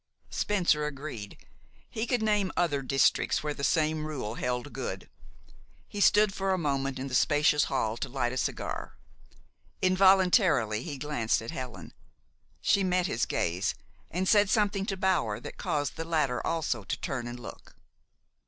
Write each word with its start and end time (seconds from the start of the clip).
Spencer 0.31 0.87
agreed. 0.87 1.37
He 1.87 2.07
could 2.07 2.23
name 2.23 2.51
other 2.57 2.81
districts 2.81 3.43
where 3.43 3.53
the 3.53 3.63
same 3.63 4.07
rule 4.07 4.33
held 4.33 4.73
good. 4.73 5.07
He 5.87 6.01
stood 6.01 6.33
for 6.33 6.51
a 6.53 6.57
moment 6.57 6.97
in 6.97 7.05
the 7.07 7.13
spacious 7.13 7.65
hall 7.65 7.97
to 7.97 8.09
light 8.09 8.33
a 8.33 8.37
cigar. 8.37 8.97
Involuntarily 9.79 10.81
he 10.81 10.97
glanced 10.97 11.39
at 11.43 11.51
Helen. 11.51 11.93
She 12.61 12.83
met 12.83 13.05
his 13.05 13.27
gaze, 13.27 13.75
and 14.09 14.27
said 14.27 14.49
something 14.49 14.87
to 14.87 14.97
Bower 14.97 15.39
that 15.39 15.57
caused 15.57 15.97
the 15.97 16.03
latter 16.03 16.43
also 16.43 16.83
to 16.83 16.99
turn 16.99 17.27
and 17.27 17.39
look. 17.39 17.75